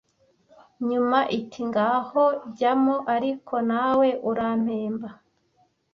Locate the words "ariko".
3.15-3.55